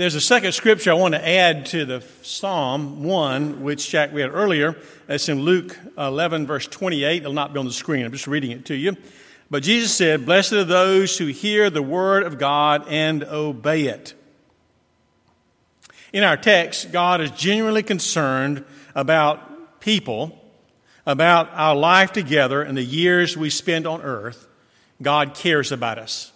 [0.00, 4.30] There's a second scripture I want to add to the Psalm 1, which Jack read
[4.30, 4.78] earlier.
[5.06, 7.20] That's in Luke 11, verse 28.
[7.20, 8.06] It'll not be on the screen.
[8.06, 8.96] I'm just reading it to you.
[9.50, 14.14] But Jesus said, Blessed are those who hear the word of God and obey it.
[16.14, 18.64] In our text, God is genuinely concerned
[18.94, 20.42] about people,
[21.04, 24.48] about our life together and the years we spend on earth.
[25.02, 26.32] God cares about us.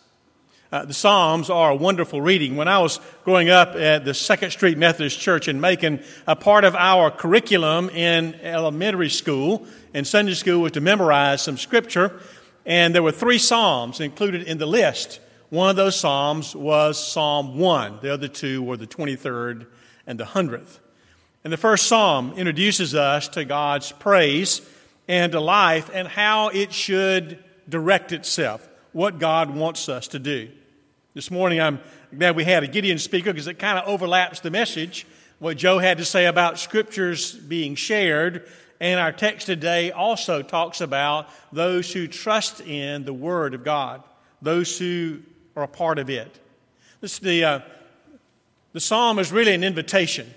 [0.75, 2.57] Uh, the Psalms are a wonderful reading.
[2.57, 6.65] When I was growing up at the Second Street Methodist Church in Macon, a part
[6.65, 12.19] of our curriculum in elementary school and Sunday school was to memorize some scripture,
[12.67, 15.21] and there were three Psalms included in the list.
[15.49, 18.01] One of those Psalms was Psalm 1.
[18.03, 19.69] The other two were the 23rd
[20.09, 20.81] and the 100th.
[21.45, 24.61] And the first Psalm introduces us to God's praise
[25.07, 27.39] and to life and how it should
[27.69, 30.51] direct itself, what God wants us to do.
[31.15, 31.79] This morning, I'm
[32.19, 35.07] glad we had a Gideon speaker because it kind of overlaps the message,
[35.39, 38.49] what Joe had to say about scriptures being shared.
[38.81, 44.03] And our text today also talks about those who trust in the Word of God,
[44.43, 45.21] those who
[45.55, 46.41] are a part of it.
[47.01, 47.61] This, the, uh,
[48.73, 50.29] the psalm is really an invitation.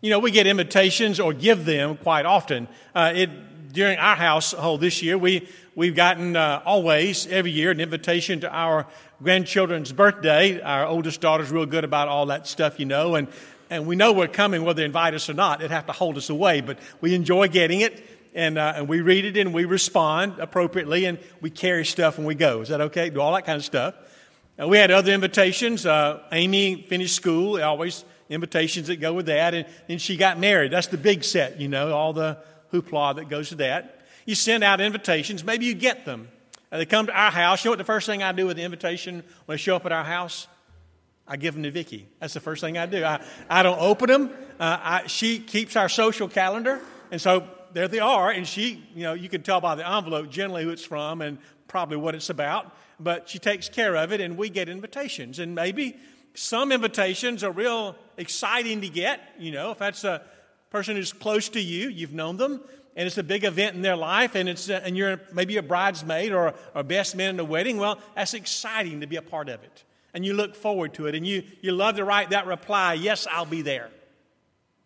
[0.00, 2.66] You know, we get invitations or give them quite often.
[2.96, 7.80] Uh, it, during our household this year, we, we've gotten uh, always, every year, an
[7.80, 8.86] invitation to our
[9.22, 10.60] grandchildren's birthday.
[10.60, 13.28] Our oldest daughter's real good about all that stuff, you know, and,
[13.70, 15.60] and we know we're coming whether they invite us or not.
[15.60, 18.04] They'd have to hold us away, but we enjoy getting it.
[18.34, 22.26] And, uh, and we read it and we respond appropriately and we carry stuff when
[22.26, 22.60] we go.
[22.60, 23.08] Is that okay?
[23.08, 23.94] Do all that kind of stuff.
[24.60, 25.86] Uh, we had other invitations.
[25.86, 29.54] Uh, Amy finished school, always invitations that go with that.
[29.54, 30.70] And then she got married.
[30.70, 32.36] That's the big set, you know, all the
[32.72, 33.95] hoopla that goes with that.
[34.26, 36.28] You send out invitations, maybe you get them.
[36.70, 37.64] And they come to our house.
[37.64, 39.86] You know what the first thing I do with the invitation when they show up
[39.86, 40.48] at our house?
[41.26, 42.08] I give them to Vicki.
[42.20, 43.04] That's the first thing I do.
[43.04, 44.30] I, I don't open them.
[44.60, 46.80] Uh, I, she keeps our social calendar.
[47.10, 48.30] And so there they are.
[48.30, 51.38] And she, you know, you can tell by the envelope generally who it's from and
[51.68, 52.74] probably what it's about.
[52.98, 55.38] But she takes care of it, and we get invitations.
[55.38, 55.96] And maybe
[56.34, 59.20] some invitations are real exciting to get.
[59.38, 60.22] You know, if that's a
[60.70, 62.62] person who's close to you, you've known them
[62.96, 65.62] and it's a big event in their life, and, it's, uh, and you're maybe a
[65.62, 69.50] bridesmaid or a best man in a wedding, well, that's exciting to be a part
[69.50, 69.84] of it.
[70.14, 73.26] And you look forward to it, and you, you love to write that reply, Yes,
[73.30, 73.90] I'll be there.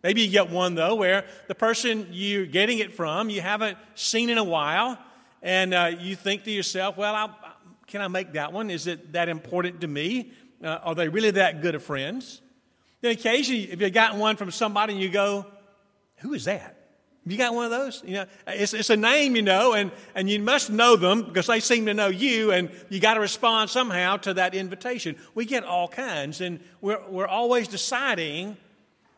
[0.03, 4.29] Maybe you get one, though, where the person you're getting it from you haven't seen
[4.29, 4.99] in a while,
[5.41, 7.35] and uh, you think to yourself, Well, I'll,
[7.87, 8.69] can I make that one?
[8.69, 10.33] Is it that important to me?
[10.61, 12.41] Uh, are they really that good of friends?
[12.99, 15.45] Then occasionally, if you've gotten one from somebody and you go,
[16.17, 16.80] Who is that?
[17.25, 18.01] You got one of those?
[18.03, 21.45] You know, it's, it's a name, you know, and, and you must know them because
[21.45, 25.15] they seem to know you, and you got to respond somehow to that invitation.
[25.35, 28.57] We get all kinds, and we're, we're always deciding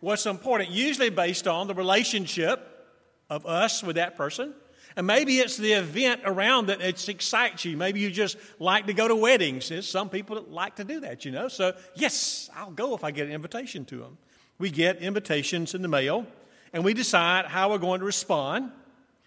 [0.02, 2.90] what's important, usually based on the relationship
[3.30, 4.54] of us with that person.
[4.98, 7.78] And maybe it's the event around that it excites you.
[7.78, 9.70] Maybe you just like to go to weddings.
[9.70, 11.48] There's some people that like to do that, you know.
[11.48, 14.18] So, yes, I'll go if I get an invitation to them.
[14.60, 16.28] We get invitations in the mail
[16.74, 18.72] and we decide how we're going to respond.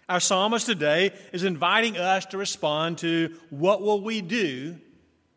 [0.09, 4.77] Our psalmist today is inviting us to respond to what will we do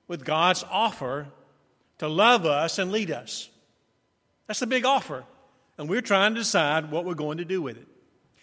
[0.09, 1.28] with God's offer
[1.99, 3.49] to love us and lead us.
[4.47, 5.25] That's a big offer,
[5.78, 7.87] and we're trying to decide what we're going to do with it.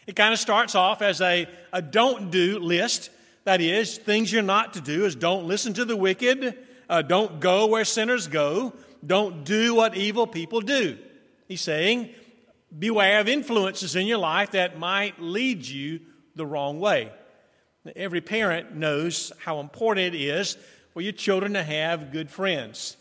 [0.05, 3.09] It kind of starts off as a, a don't do list.
[3.43, 6.57] That is, things you're not to do is don't listen to the wicked,
[6.89, 8.73] uh, don't go where sinners go,
[9.05, 10.97] don't do what evil people do.
[11.47, 12.09] He's saying
[12.77, 16.01] beware of influences in your life that might lead you
[16.35, 17.11] the wrong way.
[17.95, 20.57] Every parent knows how important it is
[20.93, 22.97] for your children to have good friends.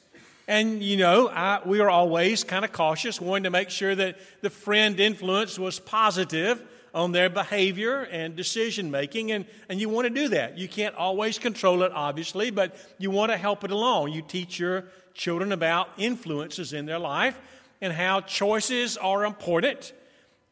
[0.48, 4.16] And, you know, I, we are always kind of cautious, wanting to make sure that
[4.42, 6.62] the friend influence was positive
[6.94, 9.32] on their behavior and decision making.
[9.32, 10.56] And, and you want to do that.
[10.56, 14.12] You can't always control it, obviously, but you want to help it along.
[14.12, 17.38] You teach your children about influences in their life
[17.80, 19.92] and how choices are important.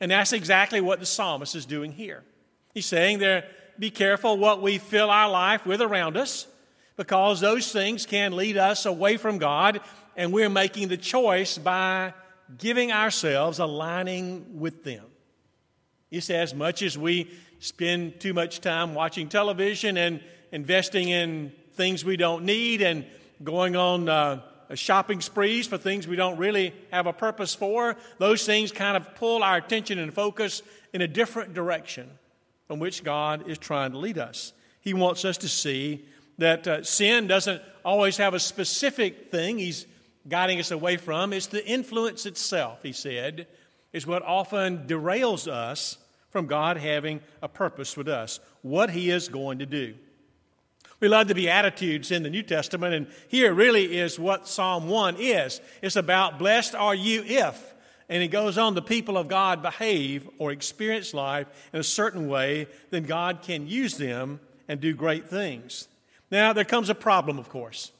[0.00, 2.22] And that's exactly what the psalmist is doing here.
[2.74, 3.44] He's saying there,
[3.78, 6.46] be careful what we fill our life with around us,
[6.96, 9.80] because those things can lead us away from God,
[10.16, 12.12] and we're making the choice by
[12.58, 15.04] giving ourselves aligning with them.
[16.10, 20.20] He says, much as we spend too much time watching television and
[20.52, 23.04] investing in things we don't need and
[23.42, 24.40] going on uh,
[24.74, 27.96] shopping sprees for things we don't really have a purpose for.
[28.18, 30.62] Those things kind of pull our attention and focus
[30.92, 32.10] in a different direction
[32.66, 34.52] from which God is trying to lead us.
[34.80, 36.04] He wants us to see
[36.38, 39.86] that uh, sin doesn't always have a specific thing He's
[40.28, 41.32] guiding us away from.
[41.32, 43.46] It's the influence itself, he said,
[43.92, 45.98] is what often derails us
[46.30, 49.94] from God having a purpose with us, what he is going to do.
[51.00, 55.16] We love the Beatitudes in the New Testament, and here really is what Psalm 1
[55.18, 55.60] is.
[55.82, 57.74] It's about blessed are you if.
[58.08, 62.28] And it goes on, the people of God behave or experience life in a certain
[62.28, 65.88] way, then God can use them and do great things.
[66.30, 67.92] Now, there comes a problem, of course.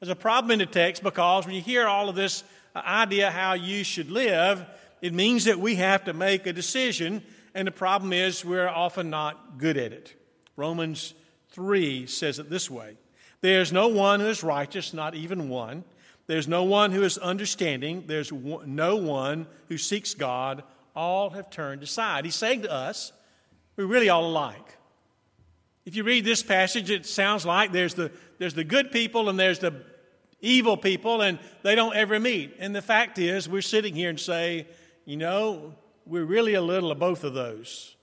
[0.00, 2.44] There's a problem in the text because when you hear all of this
[2.74, 4.64] idea how you should live,
[5.00, 7.22] it means that we have to make a decision,
[7.54, 10.14] and the problem is we're often not good at it.
[10.56, 11.14] Romans
[11.54, 12.96] 3 says it this way
[13.40, 15.84] There's no one who is righteous, not even one.
[16.26, 18.04] There's no one who is understanding.
[18.06, 20.64] There's no one who seeks God.
[20.96, 22.24] All have turned aside.
[22.24, 23.12] He's saying to us,
[23.76, 24.78] we're really all alike.
[25.84, 29.38] If you read this passage, it sounds like there's the, there's the good people and
[29.38, 29.82] there's the
[30.40, 32.56] evil people, and they don't ever meet.
[32.58, 34.66] And the fact is, we're sitting here and say,
[35.04, 35.74] you know,
[36.06, 37.93] we're really a little of both of those.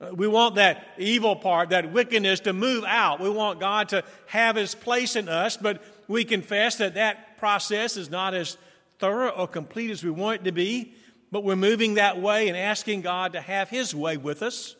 [0.00, 3.20] Uh, we want that evil part, that wickedness to move out.
[3.20, 7.96] We want God to have his place in us, but we confess that that process
[7.96, 8.56] is not as
[8.98, 10.94] thorough or complete as we want it to be,
[11.30, 14.76] but we're moving that way and asking God to have his way with us.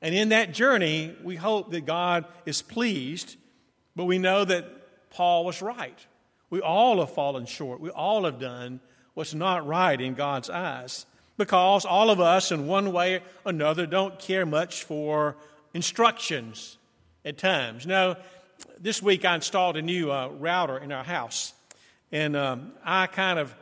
[0.00, 3.36] And in that journey, we hope that God is pleased,
[3.96, 5.98] but we know that Paul was right.
[6.50, 7.80] We all have fallen short.
[7.80, 8.80] We all have done
[9.14, 11.04] what's not right in God's eyes
[11.38, 15.36] because all of us, in one way or another, don't care much for
[15.72, 16.76] instructions
[17.24, 17.86] at times.
[17.86, 18.16] Now,
[18.78, 21.54] this week I installed a new uh, router in our house,
[22.12, 23.54] and um, I kind of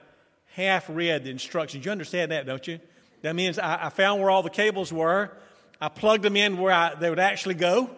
[0.55, 1.85] half read the instructions.
[1.85, 2.81] You understand that, don't you?
[3.23, 5.31] That means I, I found where all the cables were,
[5.81, 7.91] I plugged them in where I, they would actually go,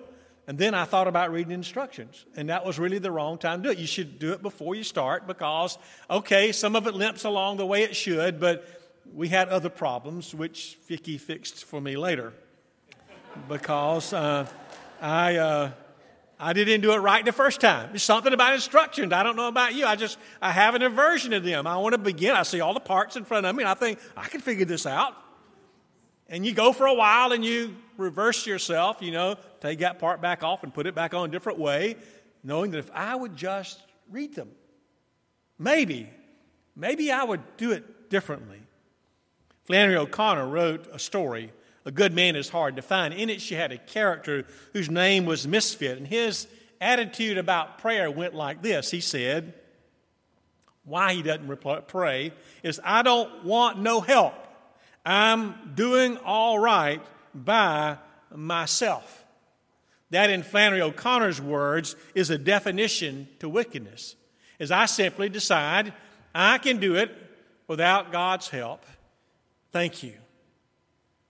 [0.48, 2.24] and then I thought about reading instructions.
[2.34, 3.78] And that was really the wrong time to do it.
[3.78, 5.78] You should do it before you start because,
[6.10, 8.66] okay, some of it limps along the way it should, but
[9.14, 12.32] we had other problems, which Vicky fixed for me later.
[13.48, 14.46] Because uh,
[15.00, 15.70] I, uh,
[16.40, 17.90] I didn't do it right the first time.
[17.94, 19.12] It's something about instructions.
[19.12, 19.86] I don't know about you.
[19.86, 21.66] I just, I have an aversion to them.
[21.66, 22.34] I want to begin.
[22.34, 24.64] I see all the parts in front of me, and I think, I can figure
[24.64, 25.14] this out.
[26.28, 30.20] And you go for a while and you reverse yourself, you know, take that part
[30.20, 31.96] back off and put it back on a different way,
[32.44, 33.80] knowing that if I would just
[34.10, 34.50] read them,
[35.58, 36.10] maybe,
[36.76, 38.60] maybe I would do it differently.
[39.68, 41.52] Flannery O'Connor wrote a story,
[41.84, 43.12] A Good Man is Hard to Find.
[43.12, 46.48] In it, she had a character whose name was Misfit, and his
[46.80, 49.52] attitude about prayer went like this He said,
[50.84, 52.32] Why he doesn't pray
[52.62, 54.32] is, I don't want no help.
[55.04, 57.02] I'm doing all right
[57.34, 57.98] by
[58.34, 59.26] myself.
[60.08, 64.16] That, in Flannery O'Connor's words, is a definition to wickedness.
[64.58, 65.92] As I simply decide
[66.34, 67.14] I can do it
[67.66, 68.86] without God's help.
[69.70, 70.14] Thank you.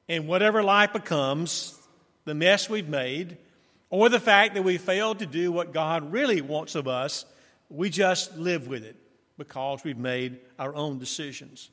[0.08, 1.78] And whatever life becomes,
[2.24, 3.36] the mess we've made,
[3.90, 7.24] or the fact that we failed to do what God really wants of us,
[7.68, 8.96] we just live with it
[9.36, 11.70] because we've made our own decisions.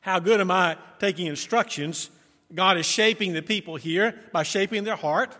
[0.00, 2.10] How good am I taking instructions?
[2.54, 5.36] God is shaping the people here by shaping their heart.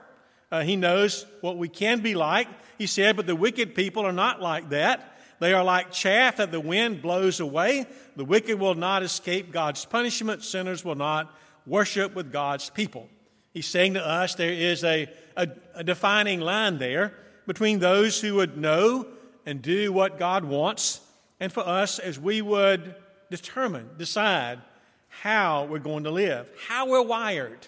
[0.51, 2.49] Uh, he knows what we can be like.
[2.79, 5.14] He said, but the wicked people are not like that.
[5.41, 7.87] They are like chaff that the wind blows away.
[8.17, 10.45] The wicked will not escape God's punishment.
[10.45, 11.35] Sinners will not
[11.67, 13.09] worship with God's people.
[13.53, 17.15] He's saying to us there is a, a, a defining line there
[17.47, 19.07] between those who would know
[19.47, 21.01] and do what God wants,
[21.39, 22.95] and for us as we would
[23.31, 24.61] determine, decide
[25.09, 27.67] how we're going to live, how we're wired,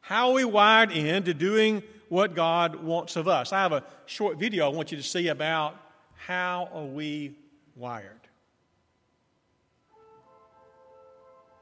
[0.00, 3.52] how we wired into doing what God wants of us.
[3.52, 5.76] I have a short video I want you to see about
[6.16, 7.34] how are we
[7.76, 8.20] wired.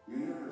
[0.09, 0.44] You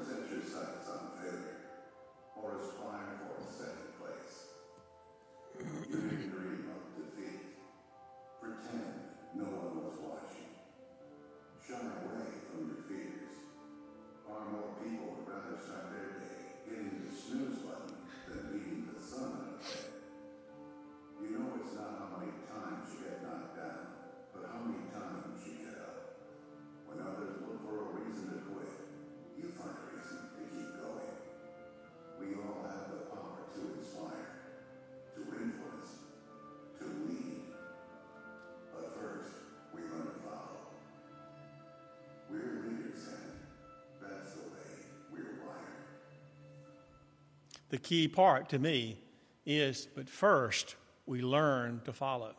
[47.73, 48.99] The key part to me
[49.47, 50.77] is, but first,
[51.07, 52.35] we learn to follow.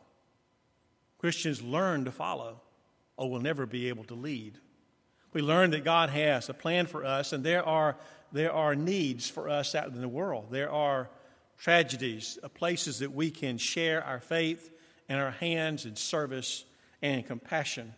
[1.17, 2.61] Christians learn to follow
[3.17, 4.59] or we'll never be able to lead.
[5.33, 7.97] We learn that God has a plan for us, and there are,
[8.31, 10.49] there are needs for us out in the world.
[10.51, 11.09] There are
[11.57, 14.69] tragedies, uh, places that we can share our faith
[15.09, 16.63] and our hands in service
[17.01, 17.95] and compassion.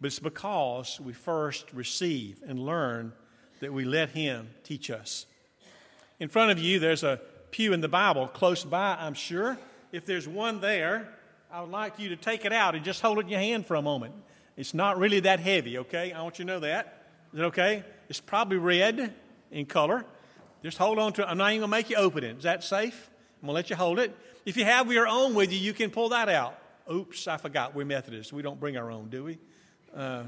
[0.00, 3.12] But it's because we first receive and learn
[3.60, 5.26] that we let Him teach us.
[6.20, 9.58] In front of you, there's a pew in the Bible close by, I'm sure.
[9.90, 11.08] If there's one there,
[11.52, 13.66] I would like you to take it out and just hold it in your hand
[13.66, 14.14] for a moment.
[14.56, 16.12] It's not really that heavy, okay?
[16.12, 17.02] I want you to know that.
[17.32, 17.84] Is it okay?
[18.08, 19.12] It's probably red
[19.50, 20.04] in color.
[20.62, 21.26] Just hold on to it.
[21.26, 22.36] I'm not even going to make you open it.
[22.36, 23.10] Is that safe?
[23.42, 24.16] I'm going to let you hold it.
[24.46, 26.58] If you have your own with you, you can pull that out.
[26.90, 27.74] Oops, I forgot.
[27.74, 28.32] We're Methodists.
[28.32, 29.38] We don't bring our own, do we?
[29.94, 30.24] Uh,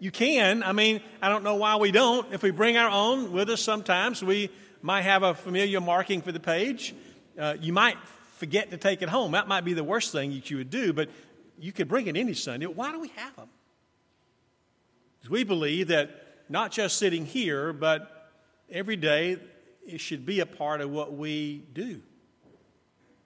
[0.00, 0.62] you can.
[0.62, 2.32] I mean, I don't know why we don't.
[2.32, 4.50] If we bring our own with us sometimes, we
[4.84, 6.94] might have a familiar marking for the page.
[7.38, 7.96] Uh, you might
[8.36, 9.32] forget to take it home.
[9.32, 11.08] That might be the worst thing that you would do, but
[11.58, 12.66] you could bring it any Sunday.
[12.66, 13.48] Why do we have them?
[15.16, 16.10] Because we believe that
[16.50, 18.30] not just sitting here, but
[18.70, 19.38] every day
[19.86, 22.02] it should be a part of what we do.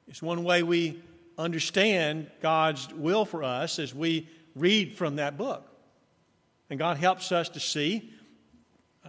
[0.07, 1.03] It's one way we
[1.37, 5.69] understand God's will for us as we read from that book.
[6.71, 8.13] And God helps us to see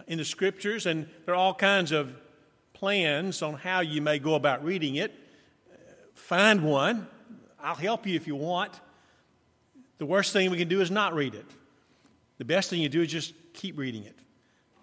[0.08, 2.12] in the scriptures, and there are all kinds of
[2.80, 5.14] plans on how you may go about reading it.
[6.14, 7.06] Find one.
[7.62, 8.72] I'll help you if you want.
[9.98, 11.44] The worst thing we can do is not read it.
[12.38, 14.18] The best thing you do is just keep reading it.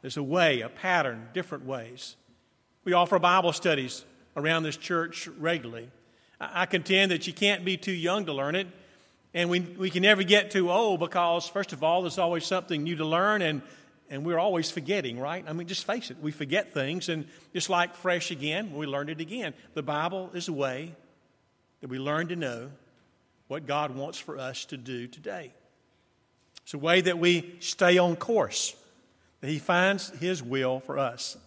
[0.04, 2.16] There's a way, a pattern, different ways.
[2.84, 5.90] We offer Bible studies around this church regularly.
[6.40, 8.68] I contend that you can't be too young to learn it,
[9.34, 12.84] and we, we can never get too old because, first of all, there's always something
[12.84, 13.64] new to learn, and,
[14.10, 15.44] and we're always forgetting, right?
[15.48, 19.10] I mean, just face it, we forget things, and just like fresh again, we learn
[19.10, 19.54] it again.
[19.74, 20.96] The Bible is a way
[21.82, 22.70] that we learn to know
[23.48, 25.52] what God wants for us to do today.
[26.64, 28.76] It's a way that we stay on course,
[29.42, 31.38] that He finds His will for us.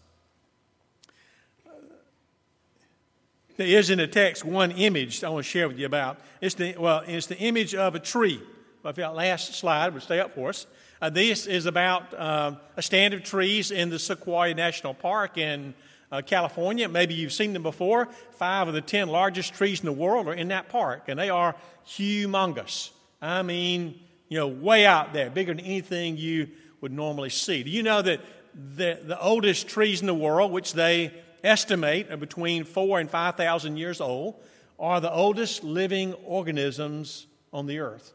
[3.57, 6.19] There is in the text one image I want to share with you about.
[6.40, 8.40] It's the, well, it's the image of a tree.
[8.83, 10.67] If that last slide would stay up for us.
[11.02, 15.73] Uh, this is about uh, a stand of trees in the Sequoia National Park in
[16.12, 16.90] uh, California.
[16.90, 18.09] Maybe you've seen them before.
[18.33, 21.30] Five of the ten largest trees in the world are in that park, and they
[21.30, 22.90] are humongous.
[23.23, 26.49] I mean, you know, way out there, bigger than anything you
[26.83, 27.62] would normally see.
[27.62, 28.21] Do you know that
[28.54, 33.78] the, the oldest trees in the world, which they estimate are between four and 5,000
[33.78, 34.35] years old,
[34.78, 38.12] are the oldest living organisms on the earth?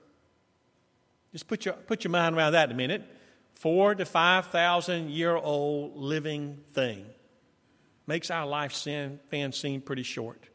[1.36, 3.04] Just put your, put your mind around that a minute.
[3.56, 7.06] Four to 5,000 year old living thing
[8.08, 10.48] makes our lifespan seem seem pretty short.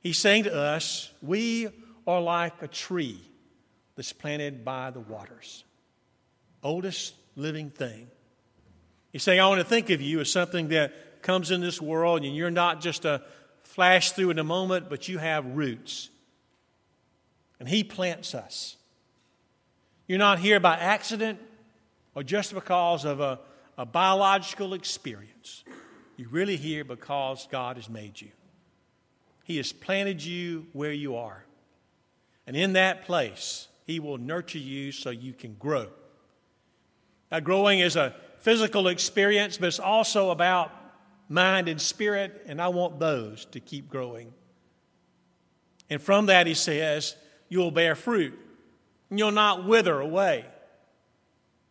[0.00, 1.68] He's saying to us, we
[2.06, 3.22] are like a tree
[3.96, 5.64] that's planted by the waters.
[6.62, 8.08] Oldest living thing.
[9.12, 12.22] He's saying, I want to think of you as something that comes in this world
[12.22, 13.22] and you're not just a
[13.62, 16.10] flash through in a moment, but you have roots.
[17.58, 18.76] And He plants us.
[20.10, 21.38] You're not here by accident
[22.16, 23.38] or just because of a,
[23.78, 25.62] a biological experience.
[26.16, 28.30] You're really here because God has made you.
[29.44, 31.44] He has planted you where you are.
[32.44, 35.86] And in that place, He will nurture you so you can grow.
[37.30, 40.72] Now, growing is a physical experience, but it's also about
[41.28, 44.32] mind and spirit, and I want those to keep growing.
[45.88, 47.14] And from that, He says,
[47.48, 48.36] you'll bear fruit.
[49.10, 50.46] And you'll not wither away.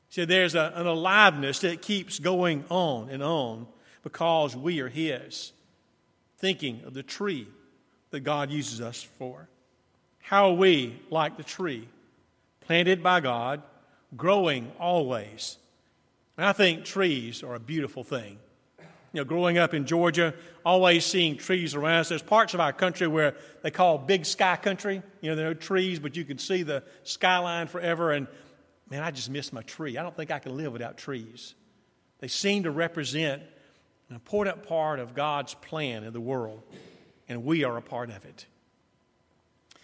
[0.09, 3.67] So there's a, an aliveness that keeps going on and on
[4.03, 5.53] because we are His.
[6.37, 7.47] Thinking of the tree
[8.11, 9.49] that God uses us for.
[10.19, 11.87] How are we like the tree?
[12.61, 13.61] Planted by God,
[14.15, 15.57] growing always.
[16.37, 18.39] And I think trees are a beautiful thing.
[19.11, 22.09] You know, growing up in Georgia, always seeing trees around us.
[22.09, 25.01] There's parts of our country where they call big sky country.
[25.21, 28.11] You know, there are no trees, but you can see the skyline forever.
[28.11, 28.27] And
[28.89, 29.97] man, I just miss my tree.
[29.97, 31.55] I don't think I can live without trees.
[32.19, 33.41] They seem to represent
[34.09, 36.61] an important part of God's plan in the world,
[37.27, 38.45] and we are a part of it.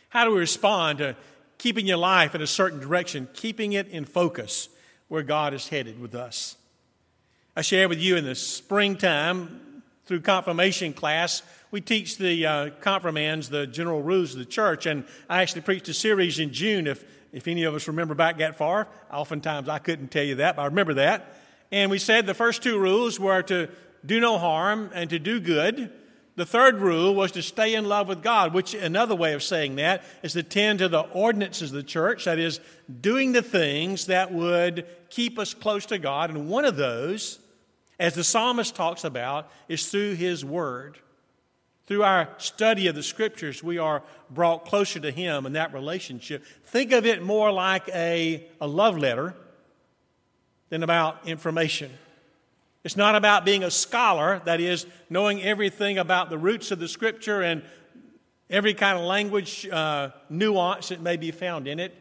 [0.09, 1.15] How do we respond to
[1.57, 4.69] keeping your life in a certain direction, keeping it in focus
[5.07, 6.57] where God is headed with us?
[7.57, 13.47] I shared with you in the springtime through confirmation class, we teach the uh, confirmands
[13.47, 16.85] the general rules of the church, and I actually preached a series in June.
[16.85, 20.57] If if any of us remember back that far, oftentimes I couldn't tell you that,
[20.57, 21.37] but I remember that.
[21.71, 23.69] And we said the first two rules were to
[24.05, 25.91] do no harm and to do good.
[26.35, 29.77] The third rule was to stay in love with God, which another way of saying
[29.77, 32.59] that is to tend to the ordinances of the church, that is,
[33.01, 36.29] doing the things that would keep us close to God.
[36.29, 37.39] And one of those,
[37.99, 40.97] as the psalmist talks about, is through his word.
[41.87, 46.43] Through our study of the scriptures, we are brought closer to him in that relationship.
[46.63, 49.35] Think of it more like a, a love letter
[50.69, 51.91] than about information.
[52.83, 56.87] It's not about being a scholar, that is, knowing everything about the roots of the
[56.87, 57.63] scripture and
[58.49, 61.95] every kind of language uh, nuance that may be found in it,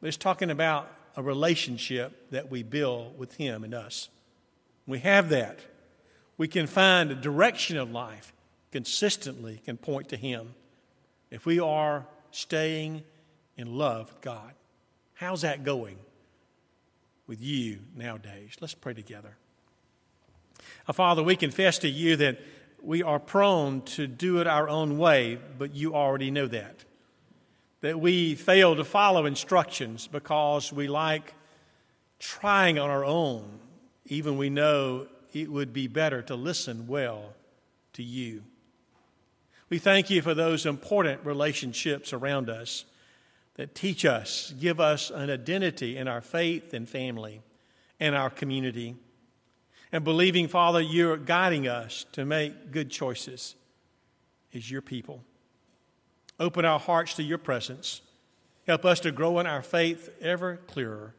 [0.00, 4.08] but it's talking about a relationship that we build with Him and us.
[4.88, 5.60] We have that.
[6.38, 8.32] We can find a direction of life
[8.72, 10.54] consistently can point to Him
[11.30, 13.02] if we are staying
[13.56, 14.54] in love with God.
[15.14, 15.98] How's that going
[17.26, 18.56] with you nowadays?
[18.60, 19.36] Let's pray together.
[20.86, 22.40] Uh, Father, we confess to you that
[22.82, 26.84] we are prone to do it our own way, but you already know that.
[27.82, 31.34] That we fail to follow instructions because we like
[32.18, 33.60] trying on our own,
[34.08, 37.34] even we know it would be better to listen well
[37.92, 38.42] to you.
[39.70, 42.84] We thank you for those important relationships around us
[43.54, 47.42] that teach us, give us an identity in our faith and family
[48.00, 48.96] and our community
[49.92, 53.54] and believing, Father, you're guiding us to make good choices
[54.54, 55.22] as your people.
[56.38, 58.02] Open our hearts to your presence.
[58.66, 61.14] Help us to grow in our faith ever clearer.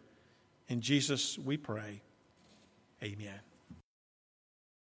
[0.68, 2.02] In Jesus we pray.
[3.04, 3.49] Amen.